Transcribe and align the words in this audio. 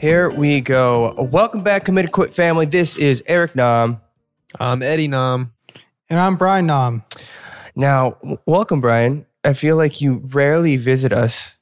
here 0.00 0.30
we 0.30 0.62
go. 0.62 1.12
Welcome 1.30 1.62
back, 1.62 1.84
Commit 1.84 2.06
or 2.06 2.08
Quit 2.08 2.32
family. 2.32 2.64
This 2.64 2.96
is 2.96 3.22
Eric 3.26 3.54
Nam. 3.54 4.00
I'm 4.58 4.82
Eddie 4.82 5.08
Nam. 5.08 5.52
And 6.08 6.18
I'm 6.18 6.36
Brian 6.36 6.64
Nam. 6.64 7.04
Now, 7.76 8.12
w- 8.22 8.38
welcome, 8.46 8.80
Brian. 8.80 9.26
I 9.44 9.52
feel 9.52 9.76
like 9.76 10.00
you 10.00 10.22
rarely 10.32 10.76
visit 10.76 11.12
us. 11.12 11.58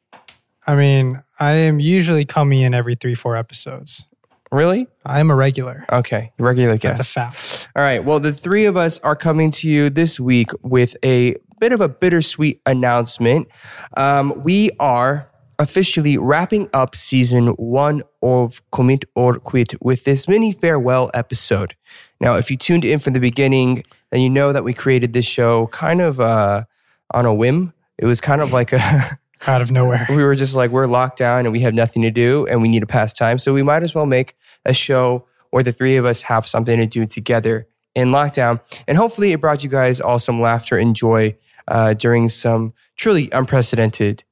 I 0.69 0.77
mean, 0.77 1.21
I 1.41 1.55
am 1.55 1.81
usually 1.81 2.25
coming 2.25 2.61
in 2.61 2.75
every 2.75 2.95
three, 2.95 3.17
four 3.17 3.37
episodes. 3.37 4.07
Really? 4.53 4.87
I 5.05 5.19
am 5.19 5.33
a 5.33 5.35
regular. 5.35 5.85
Okay, 5.91 6.31
regular 6.39 6.79
guest. 6.79 6.99
That's 6.99 7.11
a 7.11 7.13
fact. 7.13 7.69
All 7.75 7.83
right. 7.83 8.05
Well, 8.05 8.21
the 8.21 8.33
three 8.33 8.67
of 8.67 8.77
us 8.77 9.01
are 9.01 9.17
coming 9.17 9.51
to 9.51 9.69
you 9.69 9.91
this 9.91 10.21
week 10.21 10.53
with 10.63 10.97
a 11.05 11.35
bit 11.59 11.73
of 11.73 11.81
a 11.81 11.89
bittersweet 11.89 12.61
announcement. 12.67 13.49
Um, 13.97 14.45
we 14.45 14.71
are 14.79 15.29
officially 15.59 16.17
wrapping 16.17 16.69
up 16.73 16.95
season 16.95 17.49
one 17.49 18.03
of 18.23 18.63
Commit 18.71 19.05
or 19.15 19.35
Quit 19.35 19.75
with 19.83 20.05
this 20.05 20.29
mini 20.29 20.53
farewell 20.53 21.11
episode. 21.15 21.75
Now, 22.21 22.35
if 22.37 22.51
you 22.51 22.57
tuned 22.57 22.85
in 22.85 22.99
from 22.99 23.13
the 23.13 23.21
beginning, 23.21 23.85
then 24.11 24.21
you 24.21 24.31
know 24.31 24.53
that 24.53 24.65
we 24.65 24.73
created 24.73 25.13
this 25.13 25.27
show 25.27 25.67
kind 25.69 26.01
of 26.01 26.21
uh, 26.21 26.65
on 27.13 27.27
a 27.27 27.35
whim. 27.35 27.73
It 27.99 28.07
was 28.07 28.21
kind 28.21 28.41
of 28.41 28.53
like 28.53 28.73
a. 28.73 29.19
Out 29.47 29.63
of 29.63 29.71
nowhere. 29.71 30.05
we 30.09 30.25
were 30.25 30.35
just 30.35 30.57
like, 30.57 30.73
we're 30.73 30.89
locked 30.89 31.19
down 31.19 31.47
and 31.47 31.53
we 31.53 31.61
have 31.61 31.73
nothing 31.73 32.03
to 32.03 32.11
do 32.11 32.45
and 32.51 32.61
we 32.61 32.67
need 32.67 32.81
to 32.81 32.89
pass 32.89 33.13
time. 33.13 33.39
So 33.39 33.55
we 33.55 33.63
might 33.63 33.85
as 33.85 33.95
well 33.95 34.05
make 34.05 34.35
a 34.65 34.75
show 34.75 35.29
where 35.51 35.63
the 35.63 35.71
three 35.71 35.97
of 35.97 36.05
us 36.05 36.23
have 36.23 36.45
something 36.45 36.77
to 36.77 36.87
do 36.87 37.07
together 37.07 37.69
in 37.95 38.09
lockdown. 38.09 38.61
And 38.89 38.99
hopefully 38.99 39.31
it 39.31 39.41
brought 39.41 39.63
you 39.63 39.71
guys 39.71 40.01
all 40.01 40.19
some 40.19 40.41
laughter 40.41 40.77
and 40.77 40.95
joy 40.95 41.37
uh, 41.69 41.95
during 41.95 42.29
some 42.29 42.73
truly 42.97 43.29
unprecedented 43.31 44.25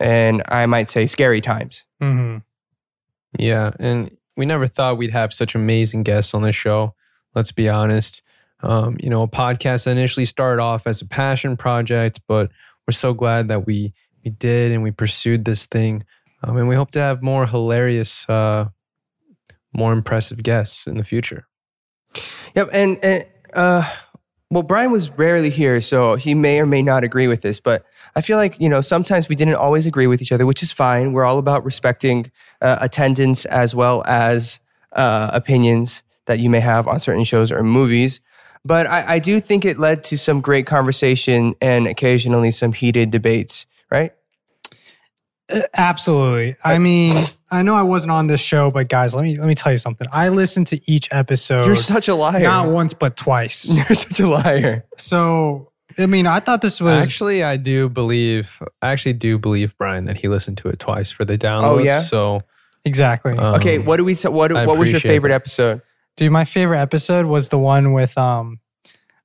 and 0.00 0.42
I 0.48 0.66
might 0.66 0.88
say 0.88 1.06
scary 1.06 1.40
times. 1.40 1.86
hmm 2.00 2.38
Yeah, 3.38 3.70
and 3.78 4.16
we 4.36 4.46
never 4.46 4.66
thought 4.66 4.98
we'd 4.98 5.10
have 5.10 5.32
such 5.32 5.54
amazing 5.54 6.02
guests 6.02 6.34
on 6.34 6.42
this 6.42 6.56
show. 6.56 6.94
Let's 7.34 7.52
be 7.52 7.68
honest. 7.68 8.22
Um, 8.62 8.96
you 9.00 9.10
know, 9.10 9.22
a 9.22 9.28
podcast 9.28 9.84
that 9.84 9.92
initially 9.92 10.24
started 10.24 10.62
off 10.62 10.86
as 10.86 11.02
a 11.02 11.06
passion 11.06 11.56
project, 11.56 12.20
but 12.26 12.50
we're 12.86 12.92
so 12.92 13.12
glad 13.12 13.48
that 13.48 13.66
we 13.66 13.92
we 14.24 14.30
did 14.30 14.72
and 14.72 14.82
we 14.82 14.90
pursued 14.90 15.44
this 15.44 15.66
thing. 15.66 16.04
Um, 16.42 16.56
and 16.56 16.68
we 16.68 16.74
hope 16.74 16.90
to 16.92 16.98
have 16.98 17.22
more 17.22 17.46
hilarious, 17.46 18.28
uh, 18.28 18.68
more 19.72 19.92
impressive 19.92 20.42
guests 20.42 20.86
in 20.86 20.96
the 20.96 21.04
future. 21.04 21.46
Yep. 22.54 22.70
And, 22.72 23.04
and 23.04 23.26
uh, 23.52 23.90
well, 24.50 24.62
Brian 24.62 24.92
was 24.92 25.10
rarely 25.10 25.50
here, 25.50 25.80
so 25.80 26.16
he 26.16 26.34
may 26.34 26.60
or 26.60 26.66
may 26.66 26.82
not 26.82 27.02
agree 27.02 27.28
with 27.28 27.42
this, 27.42 27.60
but 27.60 27.84
I 28.14 28.20
feel 28.20 28.36
like, 28.36 28.60
you 28.60 28.68
know, 28.68 28.80
sometimes 28.80 29.28
we 29.28 29.34
didn't 29.34 29.54
always 29.56 29.86
agree 29.86 30.06
with 30.06 30.22
each 30.22 30.32
other, 30.32 30.46
which 30.46 30.62
is 30.62 30.70
fine. 30.70 31.12
We're 31.12 31.24
all 31.24 31.38
about 31.38 31.64
respecting 31.64 32.30
uh, 32.60 32.76
attendance 32.80 33.46
as 33.46 33.74
well 33.74 34.04
as 34.06 34.60
uh, 34.92 35.30
opinions 35.32 36.02
that 36.26 36.38
you 36.38 36.48
may 36.48 36.60
have 36.60 36.86
on 36.86 37.00
certain 37.00 37.24
shows 37.24 37.50
or 37.50 37.62
movies. 37.62 38.20
But 38.64 38.86
I, 38.86 39.14
I 39.14 39.18
do 39.18 39.40
think 39.40 39.64
it 39.64 39.78
led 39.78 40.04
to 40.04 40.18
some 40.18 40.40
great 40.40 40.66
conversation 40.66 41.54
and 41.60 41.86
occasionally 41.86 42.50
some 42.50 42.72
heated 42.72 43.10
debates, 43.10 43.66
right? 43.90 44.12
Uh, 45.52 45.62
Absolutely. 45.74 46.56
I 46.64 46.78
mean, 46.78 47.26
I 47.54 47.62
know 47.62 47.74
I 47.74 47.82
wasn't 47.82 48.12
on 48.12 48.26
this 48.26 48.40
show, 48.40 48.70
but 48.70 48.88
guys, 48.88 49.14
let 49.14 49.22
me 49.22 49.38
let 49.38 49.46
me 49.46 49.54
tell 49.54 49.72
you 49.72 49.78
something. 49.78 50.06
I 50.12 50.28
listened 50.28 50.66
to 50.68 50.80
each 50.90 51.08
episode 51.12 51.66
You're 51.66 51.76
such 51.76 52.08
a 52.08 52.14
liar. 52.14 52.40
not 52.40 52.70
once 52.70 52.94
but 52.94 53.16
twice. 53.16 53.70
You're 53.74 53.94
such 53.94 54.20
a 54.20 54.26
liar. 54.28 54.84
So 54.98 55.70
I 55.98 56.06
mean, 56.06 56.26
I 56.26 56.40
thought 56.40 56.62
this 56.62 56.80
was 56.80 57.04
Actually, 57.04 57.42
I 57.42 57.56
do 57.56 57.88
believe, 57.88 58.60
I 58.82 58.90
actually 58.92 59.12
do 59.12 59.38
believe 59.38 59.76
Brian 59.78 60.06
that 60.06 60.16
he 60.16 60.28
listened 60.28 60.58
to 60.58 60.68
it 60.68 60.78
twice 60.78 61.10
for 61.10 61.24
the 61.24 61.38
downloads. 61.38 61.84
yeah? 61.84 62.00
So 62.00 62.40
exactly. 62.84 63.32
um, 63.36 63.54
Okay, 63.56 63.78
what 63.78 63.98
do 63.98 64.04
we? 64.04 64.14
What, 64.14 64.52
what 64.52 64.78
was 64.78 64.90
your 64.90 65.00
favorite 65.00 65.30
that. 65.30 65.36
episode? 65.36 65.82
Dude, 66.16 66.32
my 66.32 66.44
favorite 66.44 66.80
episode 66.80 67.26
was 67.26 67.48
the 67.48 67.58
one 67.58 67.92
with 67.92 68.16
um 68.18 68.60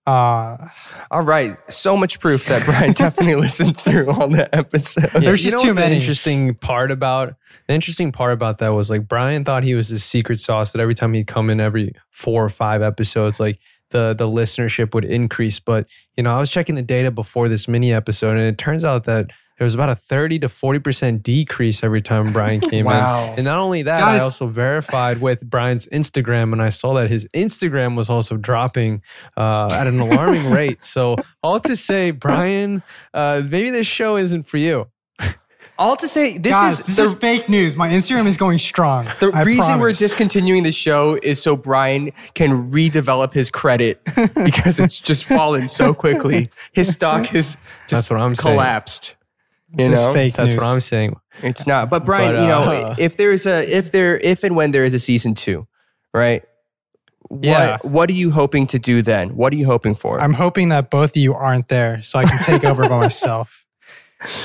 uh 0.06 0.58
All 1.12 1.22
right, 1.22 1.58
so 1.70 1.96
much 1.96 2.20
proof 2.20 2.46
that 2.46 2.66
Brian 2.66 2.92
definitely 2.94 3.36
listened 3.36 3.80
through 3.80 4.10
all 4.10 4.28
the 4.28 4.54
episodes. 4.56 5.14
Yeah, 5.14 5.20
There's 5.20 5.44
you 5.44 5.52
just 5.52 5.64
know 5.64 5.70
too 5.70 5.76
what 5.76 5.82
many. 5.82 5.90
The 5.96 6.02
interesting 6.02 6.56
part 6.56 6.92
about 6.92 7.36
the 7.68 7.74
interesting 7.74 8.12
part 8.12 8.34
about 8.34 8.58
that 8.60 8.70
was 8.70 8.90
like 8.90 9.08
Brian 9.08 9.44
thought 9.44 9.64
he 9.64 9.76
was 9.76 9.90
the 9.90 10.00
secret 10.00 10.40
sauce 10.40 10.72
that 10.74 10.80
every 10.80 10.96
time 10.96 11.14
he'd 11.14 11.28
come 11.28 11.50
in 11.50 11.60
every 11.60 11.94
four 12.12 12.44
or 12.44 12.50
five 12.50 12.82
episodes, 12.82 13.40
like 13.40 13.60
the 13.92 14.16
the 14.18 14.28
listenership 14.28 14.94
would 14.94 15.06
increase. 15.06 15.60
But 15.60 15.88
you 16.18 16.24
know, 16.24 16.32
I 16.32 16.40
was 16.40 16.50
checking 16.50 16.76
the 16.76 16.82
data 16.82 17.12
before 17.12 17.50
this 17.50 17.68
mini 17.68 17.94
episode, 17.94 18.32
and 18.32 18.42
it 18.42 18.58
turns 18.58 18.86
out 18.86 19.04
that 19.06 19.32
there 19.60 19.66
was 19.66 19.76
about 19.76 19.90
a 19.90 19.96
thirty 19.96 20.40
to 20.40 20.50
forty 20.50 20.80
percent 20.80 21.22
decrease 21.22 21.84
every 21.84 22.02
time 22.02 22.32
Brian 22.34 22.62
came 22.62 22.86
Wow. 22.86 23.26
in. 23.34 23.40
And 23.40 23.44
not 23.46 23.60
only 23.60 23.84
that, 23.84 24.00
Guys- 24.00 24.22
I 24.22 24.24
also 24.24 24.48
verified 24.48 25.22
with 25.22 25.48
Brian's 25.48 25.86
Instagram, 25.88 26.54
and 26.54 26.62
I 26.62 26.70
saw 26.70 26.94
that 26.96 27.10
his 27.12 27.28
Instagram 27.36 27.96
was 27.96 28.10
also 28.10 28.38
dropping 28.38 29.04
uh, 29.38 29.68
at 29.72 29.86
an 29.86 30.00
alarming 30.00 30.50
rate. 30.50 30.84
So 30.84 31.18
all 31.44 31.60
to 31.60 31.76
say, 31.76 32.12
Brian, 32.12 32.82
uh, 33.14 33.42
maybe 33.48 33.70
this 33.70 33.86
show 33.86 34.16
isn't 34.18 34.48
for 34.48 34.58
you. 34.58 34.88
All 35.78 35.96
to 35.96 36.10
say, 36.10 36.38
this 36.38 36.52
guys, 36.52 36.80
is 36.82 36.86
this 36.88 36.96
the, 36.98 37.04
is 37.04 37.14
fake 37.14 37.48
news. 37.48 37.78
My 37.78 37.88
Instagram 37.88 38.26
is 38.28 38.36
going 38.36 38.58
strong. 38.58 39.06
the 39.22 39.32
I 39.34 39.44
reason 39.44 39.80
we're 39.80 39.94
discontinuing 39.94 40.64
the 40.64 40.74
show 40.74 41.18
is 41.24 41.42
so 41.42 41.56
Brian 41.56 42.12
can 42.34 42.70
redevelop 42.70 43.32
his 43.34 43.50
credit 43.50 44.02
because 44.36 44.78
it's 44.82 45.00
just 45.00 45.24
fallen 45.24 45.70
so 45.70 45.94
quickly. 45.94 46.48
His 46.74 46.90
stock 46.92 47.28
has 47.28 47.56
just 47.88 47.90
That's 47.90 48.10
what 48.10 48.20
I'm 48.20 48.36
saying. 48.36 48.58
Collapsed. 49.78 49.80
You 49.84 49.90
This 49.90 50.00
is 50.00 50.06
know, 50.06 50.14
fake 50.14 50.36
That's 50.36 50.52
news. 50.54 50.58
what 50.58 50.66
I'm 50.66 50.82
saying. 50.82 51.16
it's 51.44 51.66
not. 51.68 51.90
But 51.90 52.06
Brian, 52.06 52.34
But, 52.36 52.42
you 52.42 52.48
know, 52.48 52.62
uh, 52.62 52.96
if 52.98 53.18
there 53.18 53.32
is 53.32 53.46
a 53.46 53.64
if 53.70 53.92
there 53.92 54.18
if 54.18 54.44
and 54.44 54.56
when 54.56 54.72
there 54.72 54.86
is 54.86 54.94
a 54.94 55.00
season 55.00 55.34
two, 55.36 55.68
right? 56.14 56.44
What 57.30 57.44
Yeah. 57.46 57.78
what 57.84 58.10
are 58.10 58.14
you 58.14 58.32
hoping 58.32 58.66
to 58.68 58.80
do 58.80 59.02
then? 59.02 59.36
What 59.36 59.54
are 59.54 59.56
you 59.56 59.66
hoping 59.68 59.94
for? 59.96 60.20
I'm 60.20 60.34
hoping 60.34 60.70
that 60.70 60.90
both 60.90 61.12
of 61.12 61.18
you 61.18 61.34
aren't 61.36 61.68
there 61.68 62.02
so 62.02 62.18
I 62.20 62.26
can 62.26 62.40
take 62.40 62.64
over 62.64 62.88
by 62.90 63.00
myself 63.08 63.66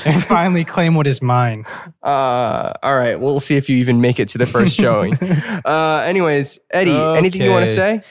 and 0.05 0.23
finally 0.23 0.63
claim 0.63 0.93
what 0.95 1.07
is 1.07 1.21
mine. 1.21 1.65
Uh, 2.03 2.71
all 2.83 2.95
right. 2.95 3.19
We'll 3.19 3.39
see 3.39 3.55
if 3.57 3.67
you 3.69 3.77
even 3.77 3.99
make 4.01 4.19
it 4.19 4.27
to 4.29 4.37
the 4.37 4.45
first 4.45 4.75
showing. 4.75 5.15
uh, 5.65 6.03
anyways, 6.05 6.59
Eddie, 6.71 6.95
anything 6.95 7.41
you 7.41 7.51
want 7.51 7.65
to 7.65 7.71
say? 7.73 8.01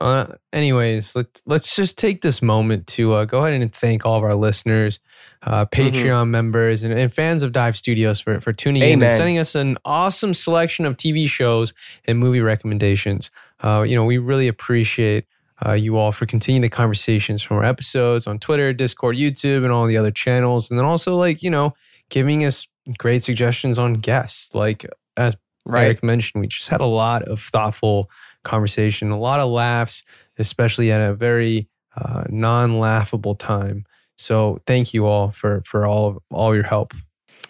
Uh, 0.00 0.26
anyways, 0.52 1.16
let, 1.16 1.40
let's 1.46 1.74
just 1.74 1.96
take 1.96 2.20
this 2.20 2.42
moment 2.42 2.86
to 2.86 3.14
uh, 3.14 3.24
go 3.24 3.44
ahead 3.44 3.60
and 3.60 3.74
thank 3.74 4.04
all 4.04 4.16
of 4.16 4.22
our 4.22 4.34
listeners, 4.34 5.00
uh, 5.42 5.64
Mm-hmm. 5.64 5.96
Patreon 5.96 6.28
members, 6.28 6.82
and, 6.82 6.92
and 6.92 7.12
fans 7.12 7.42
of 7.42 7.52
Dive 7.52 7.76
Studios 7.76 8.20
for, 8.20 8.40
for 8.40 8.52
tuning 8.52 8.82
in 8.82 9.02
and 9.02 9.12
sending 9.12 9.38
us 9.38 9.54
an 9.54 9.78
awesome 9.84 10.34
selection 10.34 10.84
of 10.84 10.96
TV 10.96 11.28
shows 11.28 11.72
and 12.04 12.18
movie 12.18 12.40
recommendations. 12.40 13.30
Uh, 13.60 13.84
you 13.86 13.96
know, 13.96 14.04
we 14.04 14.18
really 14.18 14.48
appreciate 14.48 15.24
uh, 15.66 15.72
you 15.72 15.96
all 15.96 16.12
for 16.12 16.26
continuing 16.26 16.62
the 16.62 16.68
conversations 16.68 17.42
from 17.42 17.56
our 17.56 17.64
episodes 17.64 18.26
on 18.26 18.38
Twitter, 18.38 18.72
Discord, 18.72 19.16
YouTube, 19.16 19.64
and 19.64 19.72
all 19.72 19.86
the 19.86 19.96
other 19.96 20.12
channels. 20.12 20.70
And 20.70 20.78
then 20.78 20.84
also, 20.86 21.16
like, 21.16 21.42
you 21.42 21.50
know, 21.50 21.74
giving 22.10 22.44
us 22.44 22.66
great 22.98 23.22
suggestions 23.22 23.78
on 23.78 23.94
guests. 23.94 24.54
Like, 24.54 24.86
as 25.16 25.36
Right. 25.66 25.84
Eric 25.84 26.02
mentioned, 26.02 26.40
we 26.40 26.46
just 26.46 26.70
had 26.70 26.80
a 26.80 26.86
lot 26.86 27.24
of 27.24 27.40
thoughtful 27.40 28.08
conversation, 28.44 29.10
a 29.10 29.18
lot 29.18 29.40
of 29.40 29.50
laughs, 29.50 30.04
especially 30.38 30.90
at 30.92 31.00
a 31.00 31.14
very 31.14 31.68
uh, 31.96 32.24
non-laughable 32.28 33.34
time. 33.34 33.84
So 34.16 34.60
thank 34.66 34.94
you 34.94 35.06
all 35.06 35.30
for 35.30 35.62
for 35.64 35.86
all 35.86 36.22
all 36.30 36.54
your 36.54 36.64
help. 36.64 36.94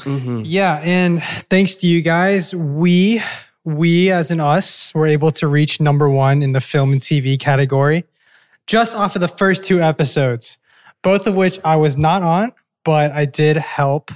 Mhm. 0.01 0.43
Yeah, 0.45 0.81
and 0.83 1.23
thanks 1.51 1.77
to 1.77 1.87
you 1.87 2.03
guys, 2.03 2.55
we 2.55 3.23
we 3.65 4.11
as 4.11 4.31
in 4.31 4.41
us 4.41 4.95
were 4.95 5.07
able 5.07 5.31
to 5.33 5.47
reach 5.47 5.81
number 5.81 6.09
one 6.09 6.43
in 6.43 6.53
the 6.53 6.61
film 6.61 6.93
and 6.93 7.01
TV 7.01 7.39
category 7.39 8.05
just 8.67 8.95
off 8.95 9.15
of 9.17 9.21
the 9.21 9.29
first 9.29 9.65
two 9.65 9.81
episodes, 9.81 10.59
both 11.03 11.27
of 11.27 11.35
which 11.35 11.59
I 11.65 11.77
was 11.77 11.97
not 11.97 12.23
on, 12.23 12.53
but 12.85 13.13
I 13.13 13.25
did 13.25 13.57
help 13.57 14.11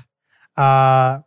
uh, 0.57 1.21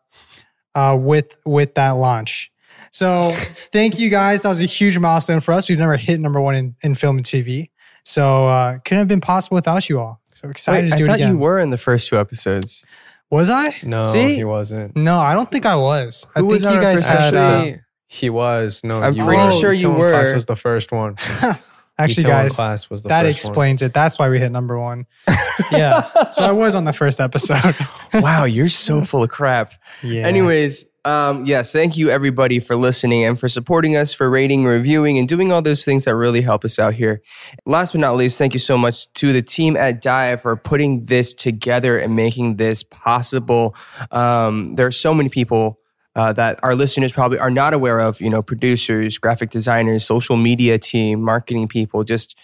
uh, 0.76 0.98
with 1.00 1.36
with 1.46 1.74
that 1.76 1.92
launch. 1.92 2.52
So 2.96 3.28
thank 3.74 4.00
you 4.00 4.10
guys. 4.10 4.44
That 4.44 4.50
was 4.50 4.62
a 4.62 4.66
huge 4.66 4.98
milestone 4.98 5.42
for 5.42 5.52
us. 5.54 5.68
We've 5.68 5.78
never 5.78 5.98
hit 5.98 6.18
number 6.22 6.40
one 6.40 6.56
in, 6.56 6.76
in 6.82 6.96
film 6.96 7.18
and 7.18 7.26
TV. 7.26 7.68
So 8.06 8.48
uh, 8.48 8.78
couldn't 8.86 9.00
have 9.00 9.10
been 9.10 9.20
possible 9.20 9.56
without 9.56 9.90
you 9.90 10.00
all. 10.00 10.22
So 10.34 10.48
excited 10.48 10.86
Wait, 10.86 10.90
to 10.92 10.94
I 10.94 10.98
do 11.00 11.04
it 11.04 11.06
again. 11.08 11.10
I 11.10 11.12
thought 11.12 11.20
again. 11.26 11.32
you 11.34 11.38
were 11.38 11.60
in 11.60 11.72
the 11.72 11.78
first 11.78 12.08
two 12.08 12.18
episodes. 12.18 12.86
Was 13.30 13.50
I? 13.50 13.76
No, 13.84 14.04
See? 14.04 14.36
he 14.36 14.46
wasn't. 14.46 14.96
No, 14.96 15.18
I 15.18 15.34
don't 15.34 15.52
think 15.52 15.66
I 15.66 15.76
was. 15.76 16.26
I 16.38 16.40
Who 16.40 16.46
was 16.46 16.64
think 16.64 16.68
on 16.68 16.82
you 16.82 16.88
our 16.88 16.94
guys 16.94 17.00
first 17.02 17.10
had. 17.10 17.34
episode? 17.34 17.40
Uh, 17.40 17.58
Actually, 17.58 17.82
he 18.08 18.30
was. 18.30 18.82
No, 18.86 19.02
I'm 19.04 19.14
you 19.14 19.26
pretty 19.26 19.44
were. 19.44 19.52
sure 19.52 19.74
you 19.74 19.90
Itaewon 19.90 19.98
were. 19.98 20.10
Class 20.12 20.34
was 20.34 20.46
the 20.46 20.56
first 20.56 20.94
one. 20.94 21.18
actually, 21.98 22.24
guys, 22.24 22.56
class 22.56 22.90
was 22.90 23.04
that 23.04 23.10
first 23.10 23.24
one. 23.24 23.32
explains 23.32 23.82
it. 23.82 23.94
That's 23.94 24.20
why 24.20 24.30
we 24.30 24.40
hit 24.40 24.52
number 24.52 24.80
one. 24.80 25.06
yeah. 25.72 26.30
So 26.30 26.44
I 26.44 26.52
was 26.52 26.76
on 26.76 26.84
the 26.84 26.94
first 26.94 27.20
episode. 27.20 27.76
wow, 28.14 28.46
you're 28.46 28.70
so 28.70 29.04
full 29.04 29.24
of 29.24 29.30
crap. 29.30 29.74
yeah. 30.04 30.28
Anyways, 30.28 30.86
um, 31.06 31.46
yes, 31.46 31.72
thank 31.72 31.98
you 31.98 32.10
everybody 32.10 32.60
for 32.60 32.76
listening 32.76 33.24
and 33.24 33.40
for 33.40 33.48
supporting 33.48 33.96
us, 33.96 34.12
for 34.12 34.28
rating, 34.28 34.66
reviewing, 34.66 35.20
and 35.20 35.28
doing 35.28 35.52
all 35.52 35.62
those 35.62 35.86
things 35.86 36.06
that 36.06 36.16
really 36.16 36.42
help 36.42 36.66
us 36.66 36.80
out 36.80 36.96
here. 36.96 37.22
Last 37.66 37.92
but 37.92 38.02
not 38.02 38.16
least, 38.16 38.40
thank 38.40 38.54
you 38.54 38.60
so 38.60 38.76
much 38.76 39.12
to 39.14 39.32
the 39.32 39.44
team 39.44 39.78
at 39.78 40.02
Dive 40.02 40.42
for 40.42 40.56
putting 40.56 41.06
this 41.06 41.34
together 41.34 42.00
and 42.00 42.16
making 42.16 42.56
this 42.56 42.82
possible. 42.82 43.76
Um, 44.10 44.76
there 44.76 44.88
are 44.88 44.92
so 44.92 45.14
many 45.14 45.30
people 45.30 45.80
uh, 46.16 46.34
that 46.34 46.60
our 46.64 46.76
listeners 46.76 47.14
probably 47.14 47.40
are 47.40 47.52
not 47.52 47.74
aware 47.74 48.00
of. 48.00 48.22
You 48.22 48.30
know, 48.30 48.42
producers, 48.42 49.18
graphic 49.18 49.50
designers, 49.50 50.06
social 50.06 50.38
media 50.38 50.78
team, 50.80 51.22
marketing 51.22 51.68
people, 51.68 52.04
just 52.04 52.36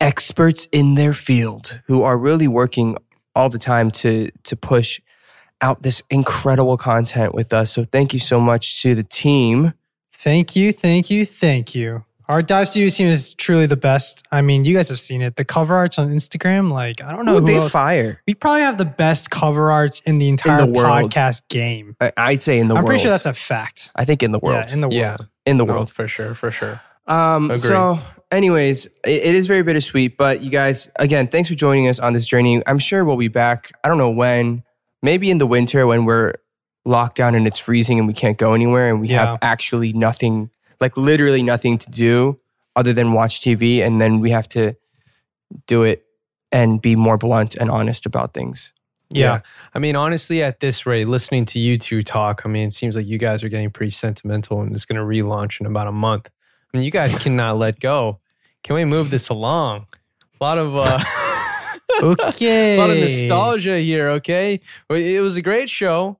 experts 0.00 0.66
in 0.72 0.94
their 0.94 1.12
field 1.12 1.80
who 1.86 2.02
are 2.02 2.16
really 2.18 2.48
working 2.48 2.96
all 3.34 3.48
the 3.48 3.58
time 3.58 3.90
to 3.90 4.30
to 4.44 4.56
push 4.56 5.00
out 5.60 5.82
this 5.82 6.02
incredible 6.10 6.76
content 6.76 7.34
with 7.34 7.52
us. 7.52 7.72
So 7.72 7.84
thank 7.84 8.12
you 8.12 8.18
so 8.18 8.40
much 8.40 8.82
to 8.82 8.94
the 8.94 9.04
team. 9.04 9.74
Thank 10.12 10.56
you, 10.56 10.72
thank 10.72 11.10
you, 11.10 11.24
thank 11.24 11.74
you. 11.74 12.04
Our 12.30 12.42
dive 12.42 12.68
studio 12.68 12.88
team 12.90 13.08
is 13.08 13.34
truly 13.34 13.66
the 13.66 13.76
best. 13.76 14.24
I 14.30 14.40
mean, 14.40 14.64
you 14.64 14.72
guys 14.72 14.88
have 14.88 15.00
seen 15.00 15.20
it. 15.20 15.34
The 15.34 15.44
cover 15.44 15.74
arts 15.74 15.98
on 15.98 16.10
Instagram, 16.10 16.70
like 16.70 17.02
I 17.02 17.10
don't 17.10 17.24
know 17.24 17.38
Ooh, 17.38 17.40
who 17.40 17.46
they 17.46 17.56
else- 17.56 17.72
fire. 17.72 18.22
We 18.24 18.34
probably 18.34 18.60
have 18.60 18.78
the 18.78 18.84
best 18.84 19.30
cover 19.30 19.72
arts 19.72 19.98
in 20.06 20.18
the 20.18 20.28
entire 20.28 20.64
world. 20.64 21.10
podcast 21.10 21.48
game. 21.48 21.96
I- 22.00 22.12
I'd 22.16 22.40
say 22.40 22.60
in 22.60 22.68
the 22.68 22.74
world. 22.74 22.78
I'm 22.78 22.84
world. 22.84 22.86
pretty 22.90 23.02
sure 23.02 23.10
that's 23.10 23.26
a 23.26 23.34
fact. 23.34 23.90
I 23.96 24.04
think 24.04 24.22
in 24.22 24.30
the 24.30 24.38
world. 24.38 24.64
Yeah, 24.68 24.72
in 24.72 24.78
the 24.78 24.86
world. 24.86 24.94
Yeah. 24.96 25.16
in 25.44 25.56
the 25.56 25.64
No, 25.64 25.72
world. 25.74 25.90
for 25.90 26.06
sure, 26.06 26.36
for 26.36 26.52
sure. 26.52 26.80
Um, 27.08 27.46
Agree. 27.46 27.58
so, 27.58 27.98
anyways, 28.30 28.86
it, 28.86 28.92
it 29.24 29.34
is 29.34 29.48
very 29.48 29.62
bittersweet. 29.64 30.16
But 30.16 30.40
you 30.40 30.50
guys, 30.50 30.88
again, 31.00 31.26
thanks 31.26 31.48
for 31.48 31.56
joining 31.56 31.88
us 31.88 31.98
on 31.98 32.12
this 32.12 32.28
journey. 32.28 32.62
I'm 32.64 32.78
sure 32.78 33.04
we'll 33.04 33.16
be 33.16 33.26
back. 33.26 33.72
I 33.82 33.88
don't 33.88 33.98
know 33.98 34.10
when. 34.10 34.62
Maybe 35.02 35.32
in 35.32 35.38
the 35.38 35.48
winter 35.48 35.84
when 35.84 36.04
we're 36.04 36.34
locked 36.84 37.16
down 37.16 37.34
and 37.34 37.48
it's 37.48 37.58
freezing 37.58 37.98
and 37.98 38.06
we 38.06 38.14
can't 38.14 38.38
go 38.38 38.54
anywhere 38.54 38.88
and 38.88 39.00
we 39.00 39.08
Yeah. 39.08 39.26
have 39.26 39.38
actually 39.42 39.92
nothing, 39.92 40.50
like 40.80 40.96
literally 40.96 41.42
nothing 41.42 41.78
to 41.78 41.90
do 41.90 42.40
other 42.76 42.92
than 42.92 43.12
watch 43.12 43.40
TV, 43.40 43.84
and 43.84 44.00
then 44.00 44.20
we 44.20 44.30
have 44.30 44.48
to 44.50 44.76
do 45.66 45.82
it 45.82 46.04
and 46.52 46.80
be 46.80 46.96
more 46.96 47.18
blunt 47.18 47.54
and 47.56 47.70
honest 47.70 48.06
about 48.06 48.34
things. 48.34 48.72
Yeah. 49.12 49.40
I 49.74 49.78
mean, 49.80 49.96
honestly, 49.96 50.42
at 50.42 50.60
this 50.60 50.86
rate, 50.86 51.08
listening 51.08 51.44
to 51.46 51.58
you 51.58 51.76
two 51.76 52.02
talk, 52.02 52.42
I 52.44 52.48
mean, 52.48 52.68
it 52.68 52.72
seems 52.72 52.94
like 52.94 53.06
you 53.06 53.18
guys 53.18 53.42
are 53.42 53.48
getting 53.48 53.70
pretty 53.70 53.90
sentimental 53.90 54.60
and 54.60 54.72
it's 54.72 54.84
going 54.84 54.96
to 54.96 55.02
relaunch 55.02 55.60
in 55.60 55.66
about 55.66 55.88
a 55.88 55.92
month. 55.92 56.30
I 56.72 56.76
mean, 56.76 56.84
you 56.84 56.92
guys 56.92 57.18
cannot 57.18 57.58
let 57.58 57.80
go. 57.80 58.20
Can 58.62 58.76
we 58.76 58.84
move 58.84 59.10
this 59.10 59.28
along? 59.28 59.86
A 60.40 60.44
lot 60.44 60.58
of 60.58 60.76
uh, 60.76 61.00
Okay. 62.02 62.74
a 62.76 62.78
lot 62.78 62.90
of 62.90 62.98
nostalgia 62.98 63.78
here. 63.78 64.10
Okay, 64.10 64.60
it 64.88 65.20
was 65.20 65.36
a 65.36 65.42
great 65.42 65.68
show. 65.68 66.18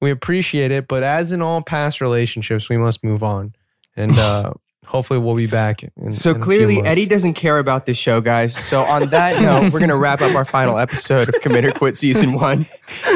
We 0.00 0.10
appreciate 0.10 0.70
it, 0.70 0.86
but 0.86 1.02
as 1.02 1.32
in 1.32 1.42
all 1.42 1.62
past 1.62 2.00
relationships, 2.00 2.68
we 2.68 2.76
must 2.76 3.02
move 3.02 3.22
on, 3.22 3.54
and 3.98 4.18
uh, 4.18 4.52
hopefully, 4.86 5.20
we'll 5.20 5.36
be 5.36 5.46
back. 5.46 5.82
In, 5.82 6.12
So 6.12 6.30
in 6.30 6.40
clearly. 6.40 6.80
Eddie 6.82 7.06
doesn't 7.06 7.34
care 7.34 7.58
about 7.58 7.84
this 7.86 7.98
show, 7.98 8.20
guys. 8.20 8.54
So 8.64 8.80
on 8.80 9.08
that 9.10 9.42
note, 9.42 9.72
we're 9.72 9.80
gonna 9.80 9.96
wrap 9.96 10.20
up 10.22 10.34
our 10.34 10.44
final 10.44 10.78
episode 10.78 11.28
of 11.28 11.34
Commit 11.42 11.64
or 11.64 11.72
Quit 11.72 11.96
season 11.96 12.32
one. 12.32 12.66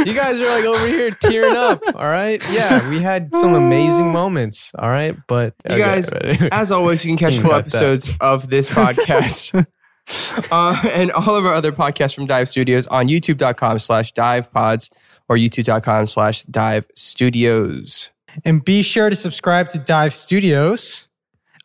You 0.04 0.12
guys 0.14 0.40
are 0.40 0.46
like 0.48 0.64
over 0.64 0.86
here 0.86 1.10
tearing 1.12 1.56
up. 1.56 1.80
All 1.94 2.02
right. 2.04 2.42
Yeah, 2.50 2.88
we 2.90 3.00
had 3.00 3.34
some 3.34 3.54
amazing 3.54 4.12
moments. 4.12 4.72
All 4.78 4.90
right. 4.90 5.16
But 5.26 5.54
You 5.70 5.78
guys, 5.78 6.10
as 6.52 6.70
always, 6.72 7.04
you 7.04 7.10
can 7.10 7.16
catch 7.18 7.38
full 7.40 7.50
got 7.50 7.64
that. 7.64 7.74
episodes 7.74 8.16
of 8.20 8.48
this 8.50 8.68
podcast 8.68 9.64
uh, 10.50 10.82
and 10.92 11.10
all 11.12 11.36
of 11.36 11.46
our 11.46 11.54
other 11.54 11.72
podcasts 11.72 12.14
from 12.14 12.26
Dive 12.26 12.48
Studios 12.48 12.86
on 12.88 13.08
youtube.com 13.08 13.78
slash 13.78 14.12
dive 14.12 14.52
pods 14.52 14.90
or 15.28 15.36
youtube.com 15.36 16.06
slash 16.08 16.42
dive 16.42 16.86
studios. 16.94 18.10
And 18.44 18.64
be 18.64 18.82
sure 18.82 19.10
to 19.10 19.16
subscribe 19.16 19.68
to 19.70 19.78
Dive 19.78 20.14
Studios 20.14 21.08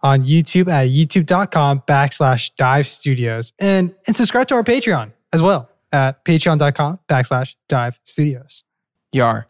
on 0.02 0.24
YouTube 0.24 0.68
at 0.70 0.90
youtube.com 0.90 1.82
backslash 1.88 2.52
dive 2.56 2.88
studios. 2.88 3.52
And, 3.60 3.96
and 4.06 4.16
subscribe 4.16 4.48
to 4.50 4.56
our 4.56 4.64
Patreon 4.64 5.12
as 5.34 5.42
well 5.42 5.70
at 5.92 6.24
patreon.com 6.26 7.00
backslash 7.10 7.56
dive 7.68 8.00
studios. 8.04 8.64
Yar. 9.12 9.48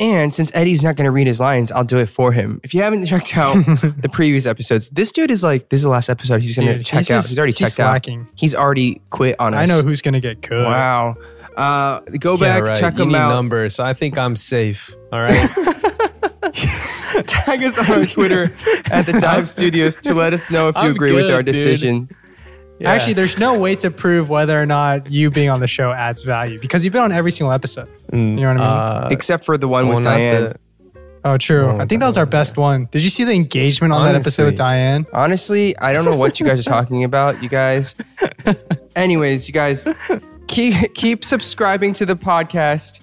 And 0.00 0.32
since 0.32 0.50
Eddie's 0.54 0.82
not 0.82 0.96
going 0.96 1.04
to 1.04 1.10
read 1.10 1.26
his 1.26 1.38
lines, 1.40 1.70
I'll 1.70 1.84
do 1.84 1.98
it 1.98 2.08
for 2.08 2.32
him. 2.32 2.58
If 2.64 2.72
you 2.72 2.80
haven't 2.82 3.04
checked 3.04 3.36
out 3.36 3.52
the 3.66 4.08
previous 4.10 4.46
episodes, 4.46 4.88
this 4.88 5.12
dude 5.12 5.30
is 5.30 5.42
like, 5.42 5.68
this 5.68 5.78
is 5.78 5.84
the 5.84 5.90
last 5.90 6.08
episode. 6.08 6.42
He's 6.42 6.56
going 6.56 6.78
to 6.78 6.82
check 6.82 7.00
he's 7.00 7.10
out. 7.10 7.16
just- 7.18 7.28
he's 7.28 7.38
already 7.38 7.52
he's 7.52 7.58
checked 7.58 7.80
out. 7.80 7.92
slacking. 7.92 8.26
He's 8.34 8.54
already 8.54 9.02
quit 9.10 9.38
on 9.38 9.52
us. 9.52 9.60
I 9.60 9.66
know 9.66 9.82
who's 9.82 10.00
going 10.00 10.14
to 10.14 10.20
get 10.20 10.40
cut. 10.40 10.64
Wow. 10.64 11.16
Uh, 11.56 12.00
go 12.18 12.32
Yeah, 12.32 12.38
back, 12.60 12.62
right. 12.62 12.76
check 12.78 12.96
you 12.96 13.02
him 13.02 13.08
need 13.10 13.16
out. 13.16 13.28
numbers. 13.28 13.78
I 13.78 13.92
think 13.92 14.16
I'm 14.16 14.36
safe. 14.36 14.92
All 15.12 15.20
right. 15.20 15.48
Tag 17.26 17.62
us 17.64 17.78
on 17.78 17.90
our 17.90 18.06
Twitter 18.06 18.50
at 18.90 19.06
the 19.06 19.18
Dive 19.20 19.48
Studios 19.56 19.96
to 19.96 20.14
let 20.14 20.32
us 20.32 20.50
know 20.50 20.68
if 20.68 20.76
you 20.76 20.82
I'm 20.82 20.90
agree 20.92 21.12
with 21.12 21.30
our 21.30 21.42
dude. 21.42 21.52
decisions. 21.54 22.12
Yeah. 22.78 22.90
Actually, 22.92 23.12
there's 23.14 23.38
no 23.38 23.58
way 23.58 23.74
to 23.76 23.90
prove 23.90 24.30
whether 24.30 24.60
or 24.60 24.64
not 24.64 25.10
you 25.10 25.30
being 25.30 25.50
on 25.50 25.60
the 25.60 25.68
show 25.68 25.90
adds 25.92 26.22
value 26.22 26.58
because 26.58 26.82
you've 26.84 26.92
been 26.94 27.02
on 27.02 27.12
every 27.12 27.30
single 27.30 27.52
episode. 27.52 27.88
Mm, 28.12 28.36
You 28.38 28.44
know 28.44 28.52
what 28.54 28.60
I 28.62 28.94
mean? 28.94 29.04
uh, 29.04 29.08
Except 29.10 29.44
for 29.44 29.58
the 29.58 29.68
one 29.68 29.86
well, 29.88 29.96
with 29.98 30.04
Diane. 30.04 30.44
the- 30.44 30.56
oh, 31.26 31.36
true. 31.36 31.66
oh, 31.66 31.78
I 31.78 31.84
think 31.84 32.00
that 32.00 32.06
was 32.06 32.16
our 32.16 32.24
best 32.24 32.56
one. 32.56 32.88
Did 32.90 33.04
you 33.04 33.10
see 33.10 33.24
the 33.24 33.32
engagement 33.34 33.92
on 33.92 34.04
that 34.06 34.14
episode 34.14 34.46
with 34.46 34.56
Diane? 34.56 35.04
Honestly, 35.12 35.76
I 35.78 35.92
don't 35.92 36.06
know 36.06 36.16
what 36.16 36.40
you 36.40 36.46
guys 36.46 36.58
are 36.60 36.70
talking 36.70 37.04
about, 37.04 37.42
you 37.42 37.50
guys. 37.50 37.94
Anyways, 38.96 39.46
you 39.46 39.52
guys 39.52 39.86
keep 40.50 40.92
keep 40.94 41.24
subscribing 41.24 41.92
to 41.94 42.04
the 42.04 42.16
podcast, 42.16 43.00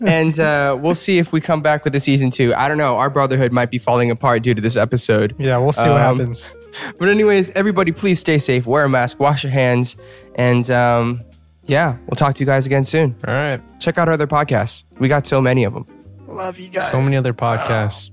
and 0.06 0.38
uh, 0.38 0.76
we'll 0.78 0.94
see 0.94 1.16
if 1.18 1.32
we 1.32 1.40
come 1.40 1.62
back 1.62 1.84
with 1.84 1.94
a 1.94 2.00
season 2.00 2.30
two. 2.30 2.52
I 2.54 2.68
don't 2.68 2.76
know. 2.76 2.96
Our 2.98 3.08
brotherhood 3.08 3.52
might 3.52 3.70
be 3.70 3.78
falling 3.78 4.10
apart 4.10 4.42
due 4.42 4.52
to 4.54 4.60
this 4.60 4.76
episode. 4.76 5.34
Yeah, 5.38 5.56
we'll 5.58 5.72
see 5.72 5.88
what 5.88 6.00
Um, 6.02 6.18
happens. 6.18 6.54
But 6.98 7.08
anyways, 7.08 7.50
everybody, 7.52 7.92
please 7.92 8.18
stay 8.20 8.36
safe, 8.38 8.66
wear 8.66 8.84
a 8.84 8.88
mask, 8.88 9.18
wash 9.18 9.42
your 9.44 9.52
hands, 9.52 9.96
and 10.34 10.70
um, 10.70 11.22
yeah, 11.64 11.96
we'll 12.06 12.16
talk 12.16 12.34
to 12.34 12.40
you 12.40 12.46
guys 12.46 12.66
again 12.66 12.84
soon. 12.84 13.16
All 13.26 13.32
right. 13.34 13.60
Check 13.80 13.96
out 13.98 14.08
our 14.08 14.14
other 14.14 14.26
podcasts. 14.26 14.82
We 14.98 15.08
got 15.08 15.26
so 15.26 15.40
many 15.40 15.64
of 15.64 15.72
them. 15.72 15.86
Love 16.26 16.58
you 16.58 16.68
guys. 16.68 16.90
So 16.90 17.00
many 17.00 17.16
other 17.16 17.32
podcasts. 17.32 18.10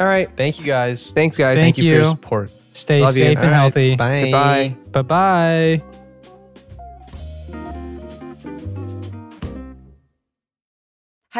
All 0.00 0.06
right. 0.06 0.30
Thank 0.36 0.58
you 0.58 0.64
guys. 0.64 1.10
Thanks, 1.10 1.36
guys. 1.36 1.56
Thank 1.58 1.76
Thank 1.76 1.78
you 1.78 1.90
for 1.90 1.94
your 1.96 2.04
support. 2.04 2.50
Stay 2.72 3.00
love 3.02 3.16
you. 3.18 3.24
safe 3.26 3.36
and 3.38 3.46
All 3.46 3.52
right. 3.52 3.56
healthy. 3.60 3.96
Bye. 3.96 4.22
Goodbye. 4.22 4.76
Bye 4.92 5.02
bye. 5.82 5.89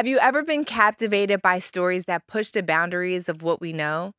Have 0.00 0.06
you 0.06 0.18
ever 0.18 0.42
been 0.42 0.64
captivated 0.64 1.42
by 1.42 1.58
stories 1.58 2.04
that 2.06 2.26
push 2.26 2.52
the 2.52 2.62
boundaries 2.62 3.28
of 3.28 3.42
what 3.42 3.60
we 3.60 3.74
know? 3.74 4.12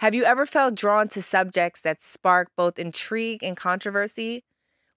Have 0.00 0.14
you 0.14 0.24
ever 0.24 0.44
felt 0.44 0.74
drawn 0.74 1.08
to 1.08 1.22
subjects 1.22 1.80
that 1.80 2.02
spark 2.02 2.50
both 2.54 2.78
intrigue 2.78 3.42
and 3.42 3.56
controversy? 3.56 4.44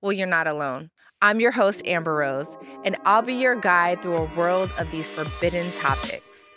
Well, 0.02 0.12
you're 0.12 0.28
not 0.28 0.46
alone. 0.46 0.90
I'm 1.22 1.40
your 1.40 1.52
host, 1.52 1.88
Amber 1.88 2.16
Rose, 2.16 2.54
and 2.84 2.98
I'll 3.06 3.22
be 3.22 3.34
your 3.34 3.56
guide 3.56 4.02
through 4.02 4.18
a 4.18 4.36
world 4.36 4.74
of 4.78 4.92
these 4.92 5.08
forbidden 5.08 5.72
topics. 5.72 6.52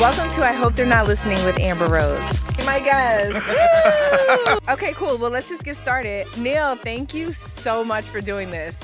Welcome 0.00 0.32
to 0.32 0.42
I 0.42 0.54
Hope 0.54 0.74
They're 0.74 0.86
Not 0.86 1.06
Listening 1.06 1.44
with 1.44 1.58
Amber 1.58 1.88
Rose. 1.88 2.40
My 2.64 2.80
guest. 2.80 3.36
Okay, 4.70 4.94
cool. 4.94 5.18
Well, 5.18 5.30
let's 5.30 5.48
just 5.50 5.64
get 5.64 5.76
started. 5.76 6.26
Neil, 6.38 6.74
thank 6.76 7.12
you 7.12 7.34
so 7.34 7.84
much 7.84 8.06
for 8.06 8.22
doing 8.22 8.50
this. 8.50 8.78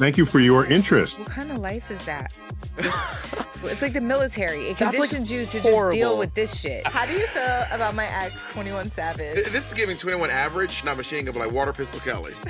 Thank 0.00 0.16
you 0.16 0.24
for 0.24 0.40
your 0.40 0.64
interest. 0.64 1.18
What 1.18 1.28
kind 1.28 1.50
of 1.50 1.58
life 1.58 1.90
is 1.90 2.02
that? 2.06 2.32
It's, 3.62 3.72
it's 3.74 3.82
like 3.82 3.92
the 3.92 4.00
military. 4.00 4.68
It 4.68 4.78
That's, 4.78 4.98
like, 4.98 5.10
conditions 5.10 5.30
you 5.30 5.60
to 5.60 5.60
just 5.70 5.92
deal 5.92 6.16
with 6.16 6.32
this 6.32 6.58
shit. 6.58 6.86
How 6.86 7.04
do 7.04 7.12
you 7.12 7.26
feel 7.26 7.66
about 7.70 7.94
my 7.94 8.06
ex, 8.06 8.42
21 8.50 8.88
Savage? 8.88 9.34
This 9.34 9.68
is 9.68 9.74
giving 9.74 9.98
21 9.98 10.30
average, 10.30 10.82
not 10.82 10.96
machine 10.96 11.26
gun, 11.26 11.34
but 11.34 11.40
like 11.40 11.52
Water 11.52 11.74
Pistol 11.74 12.00
Kelly. 12.00 12.32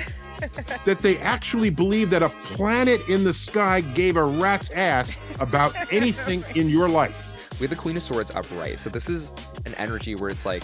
That 0.85 0.99
they 0.99 1.17
actually 1.17 1.69
believe 1.69 2.09
that 2.11 2.23
a 2.23 2.29
planet 2.29 3.07
in 3.09 3.23
the 3.25 3.33
sky 3.33 3.81
gave 3.81 4.15
a 4.17 4.23
rat's 4.23 4.71
ass 4.71 5.17
about 5.39 5.75
anything 5.93 6.43
in 6.55 6.67
your 6.69 6.87
life. 6.89 7.51
We 7.59 7.65
have 7.65 7.69
the 7.69 7.75
Queen 7.75 7.95
of 7.97 8.01
Swords 8.01 8.31
upright. 8.31 8.79
So 8.79 8.89
this 8.89 9.07
is 9.09 9.31
an 9.65 9.75
energy 9.75 10.15
where 10.15 10.29
it's 10.31 10.45
like, 10.45 10.63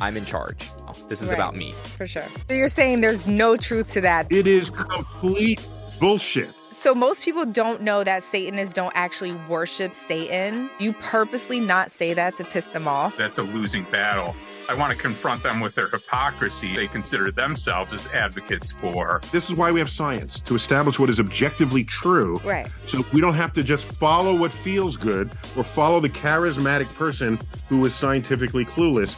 I'm 0.00 0.16
in 0.18 0.26
charge. 0.26 0.68
Oh, 0.86 0.92
this 1.08 1.22
is 1.22 1.28
Right. 1.28 1.34
about 1.36 1.56
me. 1.56 1.72
For 1.96 2.06
sure. 2.06 2.26
So 2.50 2.56
you're 2.56 2.68
saying 2.68 3.00
there's 3.00 3.26
no 3.26 3.56
truth 3.56 3.92
to 3.94 4.00
that. 4.02 4.30
It 4.30 4.46
is 4.46 4.68
complete 4.68 5.64
bullshit. 5.98 6.50
So 6.70 6.94
most 6.94 7.22
people 7.22 7.46
don't 7.46 7.80
know 7.82 8.04
that 8.04 8.22
Satanists 8.22 8.74
don't 8.74 8.92
actually 8.94 9.32
worship 9.48 9.94
Satan. 9.94 10.68
You 10.78 10.92
purposely 10.92 11.58
not 11.58 11.90
say 11.90 12.12
that 12.12 12.36
to 12.36 12.44
piss 12.44 12.66
them 12.66 12.86
off. 12.86 13.16
that's 13.16 13.38
a 13.38 13.42
losing 13.42 13.84
battle. 13.84 14.36
I 14.68 14.74
want 14.74 14.92
to 14.92 14.98
confront 14.98 15.42
them 15.42 15.60
with 15.60 15.74
their 15.74 15.88
hypocrisy. 15.88 16.74
They 16.74 16.88
consider 16.88 17.30
themselves 17.30 17.94
as 17.94 18.08
advocates 18.08 18.72
for 18.72 19.20
This 19.30 19.48
is 19.48 19.56
why 19.56 19.70
we 19.70 19.78
have 19.78 19.90
science 19.90 20.40
to 20.42 20.54
establish 20.54 20.98
what 20.98 21.08
is 21.08 21.20
objectively 21.20 21.84
true. 21.84 22.38
Right. 22.44 22.66
So 22.86 23.04
we 23.12 23.20
don't 23.20 23.34
have 23.34 23.52
to 23.54 23.62
just 23.62 23.84
follow 23.84 24.34
what 24.36 24.52
feels 24.52 24.96
good 24.96 25.30
or 25.56 25.64
follow 25.64 26.00
the 26.00 26.08
charismatic 26.08 26.92
person 26.96 27.38
who 27.68 27.84
is 27.86 27.94
scientifically 27.94 28.64
clueless. 28.64 29.16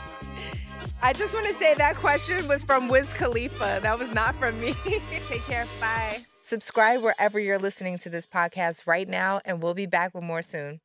I 1.03 1.13
just 1.13 1.33
want 1.35 1.47
to 1.47 1.55
say 1.55 1.75
that 1.75 1.97
question 1.97 2.47
was 2.47 2.63
from 2.63 2.89
Wiz 2.89 3.13
Khalifa. 3.15 3.79
That 3.83 3.99
was 3.99 4.13
not 4.13 4.35
from 4.37 4.61
me. 4.61 4.75
Take 4.85 5.43
care. 5.43 5.67
Bye. 5.81 6.25
Subscribe 6.49 7.03
wherever 7.03 7.39
you're 7.39 7.59
listening 7.59 7.99
to 7.99 8.09
this 8.09 8.27
podcast 8.27 8.87
right 8.87 9.07
now, 9.07 9.39
and 9.45 9.63
we'll 9.63 9.75
be 9.75 9.85
back 9.85 10.15
with 10.15 10.25
more 10.25 10.41
soon. 10.41 10.81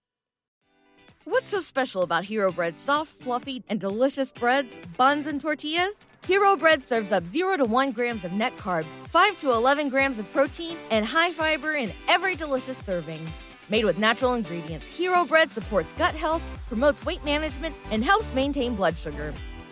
What's 1.23 1.47
so 1.47 1.61
special 1.61 2.01
about 2.01 2.25
Hero 2.25 2.51
Bread's 2.51 2.81
soft, 2.81 3.13
fluffy, 3.13 3.63
and 3.69 3.79
delicious 3.79 4.29
breads, 4.29 4.77
buns, 4.97 5.25
and 5.25 5.39
tortillas? 5.39 6.05
Hero 6.27 6.57
Bread 6.57 6.83
serves 6.83 7.13
up 7.13 7.25
0 7.25 7.55
to 7.55 7.63
1 7.63 7.91
grams 7.93 8.25
of 8.25 8.33
net 8.33 8.57
carbs, 8.57 8.89
5 9.07 9.37
to 9.37 9.51
11 9.51 9.87
grams 9.87 10.19
of 10.19 10.29
protein, 10.33 10.75
and 10.91 11.05
high 11.05 11.31
fiber 11.31 11.75
in 11.75 11.93
every 12.09 12.35
delicious 12.35 12.77
serving. 12.77 13.25
Made 13.69 13.85
with 13.85 13.97
natural 13.97 14.33
ingredients, 14.33 14.89
Hero 14.89 15.23
Bread 15.23 15.49
supports 15.49 15.93
gut 15.93 16.13
health, 16.13 16.41
promotes 16.67 17.05
weight 17.05 17.23
management, 17.23 17.73
and 17.89 18.03
helps 18.03 18.33
maintain 18.33 18.75
blood 18.75 18.97
sugar. 18.97 19.33